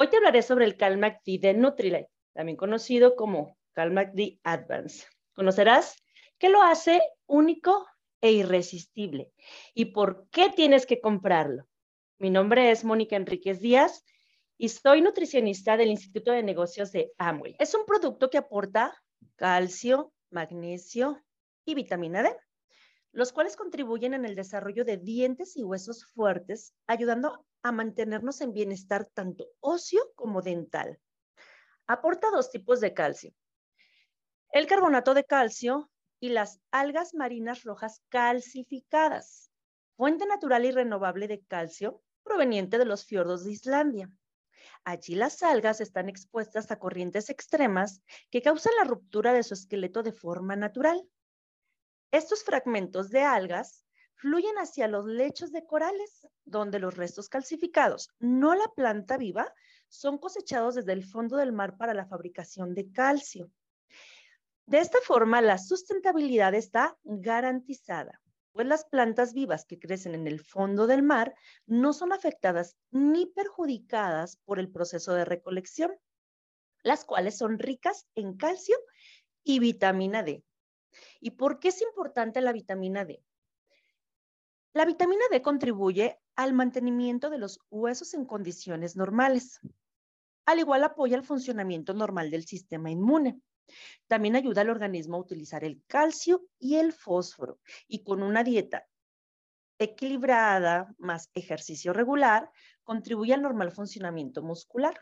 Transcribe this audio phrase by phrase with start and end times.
[0.00, 5.08] Hoy te hablaré sobre el CalMAC-D de Nutrilite, también conocido como CalMAC-D Advance.
[5.34, 5.96] Conocerás
[6.38, 7.84] qué lo hace único
[8.20, 9.32] e irresistible
[9.74, 11.66] y por qué tienes que comprarlo.
[12.20, 14.04] Mi nombre es Mónica Enríquez Díaz
[14.56, 17.56] y soy nutricionista del Instituto de Negocios de Amway.
[17.58, 18.94] Es un producto que aporta
[19.34, 21.20] calcio, magnesio
[21.64, 22.36] y vitamina D
[23.12, 28.52] los cuales contribuyen en el desarrollo de dientes y huesos fuertes, ayudando a mantenernos en
[28.52, 30.98] bienestar tanto óseo como dental.
[31.86, 33.32] Aporta dos tipos de calcio.
[34.52, 39.50] El carbonato de calcio y las algas marinas rojas calcificadas,
[39.96, 44.10] fuente natural y renovable de calcio proveniente de los fiordos de Islandia.
[44.84, 50.02] Allí las algas están expuestas a corrientes extremas que causan la ruptura de su esqueleto
[50.02, 51.02] de forma natural.
[52.10, 58.54] Estos fragmentos de algas fluyen hacia los lechos de corales, donde los restos calcificados, no
[58.54, 59.52] la planta viva,
[59.88, 63.50] son cosechados desde el fondo del mar para la fabricación de calcio.
[64.64, 68.20] De esta forma, la sustentabilidad está garantizada,
[68.52, 71.34] pues las plantas vivas que crecen en el fondo del mar
[71.66, 75.92] no son afectadas ni perjudicadas por el proceso de recolección,
[76.82, 78.76] las cuales son ricas en calcio
[79.44, 80.42] y vitamina D,
[81.20, 83.22] ¿Y por qué es importante la vitamina D?
[84.72, 89.60] La vitamina D contribuye al mantenimiento de los huesos en condiciones normales.
[90.46, 93.40] Al igual apoya el funcionamiento normal del sistema inmune.
[94.06, 97.58] También ayuda al organismo a utilizar el calcio y el fósforo.
[97.86, 98.86] Y con una dieta
[99.78, 102.50] equilibrada más ejercicio regular,
[102.82, 105.00] contribuye al normal funcionamiento muscular.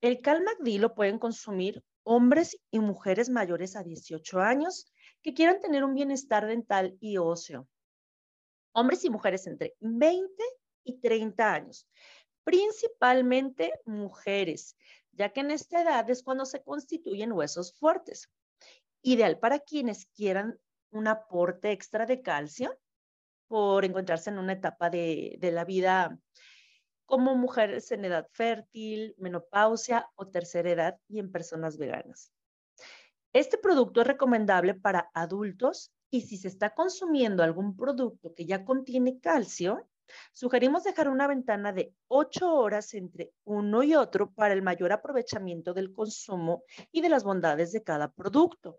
[0.00, 4.92] El CalMACD lo pueden consumir hombres y mujeres mayores a 18 años
[5.22, 7.68] que quieran tener un bienestar dental y óseo.
[8.72, 10.30] Hombres y mujeres entre 20
[10.84, 11.88] y 30 años,
[12.44, 14.76] principalmente mujeres,
[15.12, 18.30] ya que en esta edad es cuando se constituyen huesos fuertes.
[19.02, 20.58] Ideal para quienes quieran
[20.90, 22.78] un aporte extra de calcio
[23.46, 26.18] por encontrarse en una etapa de, de la vida
[27.06, 32.32] como mujeres en edad fértil, menopausia o tercera edad y en personas veganas.
[33.32, 38.64] Este producto es recomendable para adultos y si se está consumiendo algún producto que ya
[38.64, 39.88] contiene calcio,
[40.32, 45.72] sugerimos dejar una ventana de 8 horas entre uno y otro para el mayor aprovechamiento
[45.72, 48.78] del consumo y de las bondades de cada producto.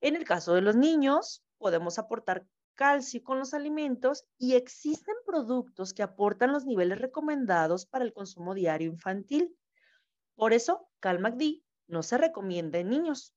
[0.00, 5.92] En el caso de los niños, podemos aportar calcio con los alimentos y existen productos
[5.94, 9.56] que aportan los niveles recomendados para el consumo diario infantil.
[10.34, 13.34] Por eso, CalMACD no se recomienda en niños.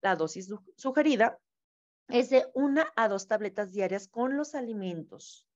[0.00, 1.38] La dosis sugerida
[2.08, 5.46] es de una a dos tabletas diarias con los alimentos.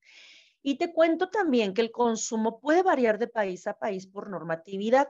[0.62, 5.08] Y te cuento también que el consumo puede variar de país a país por normatividad.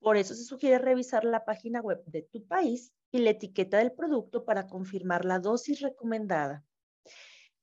[0.00, 3.92] Por eso se sugiere revisar la página web de tu país y la etiqueta del
[3.92, 6.64] producto para confirmar la dosis recomendada.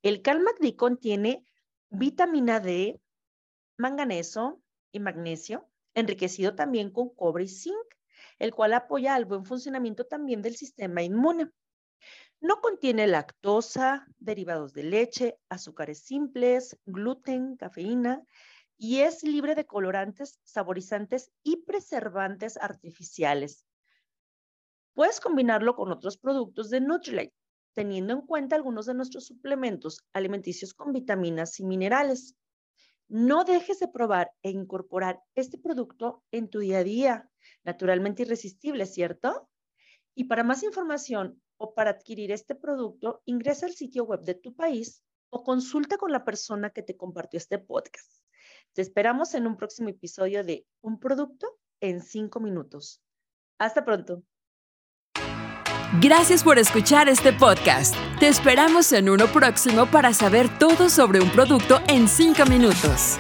[0.06, 1.48] El CalMACD contiene
[1.90, 3.02] vitamina D,
[3.76, 4.62] manganeso
[4.92, 7.76] y magnesio, enriquecido también con cobre y zinc
[8.38, 11.50] el cual apoya al buen funcionamiento también del sistema inmune.
[12.40, 18.22] No contiene lactosa, derivados de leche, azúcares simples, gluten, cafeína
[18.78, 23.66] y es libre de colorantes, saborizantes y preservantes artificiales.
[24.94, 27.34] Puedes combinarlo con otros productos de Nutrilite,
[27.76, 32.36] teniendo en cuenta algunos de nuestros suplementos alimenticios con vitaminas y minerales.
[33.08, 37.30] No dejes de probar e incorporar este producto en tu día a día
[37.64, 39.50] naturalmente irresistible, ¿cierto?
[40.16, 44.56] Y para más información o para adquirir este producto, ingresa al sitio web de tu
[44.56, 48.24] país o consulta con la persona que te compartió este podcast.
[48.74, 53.02] Te esperamos en un próximo episodio de Un producto en cinco minutos.
[53.58, 54.24] Hasta pronto.
[55.94, 57.96] Gracias por escuchar este podcast.
[58.20, 63.18] Te esperamos en uno próximo para saber todo sobre un producto en cinco minutos.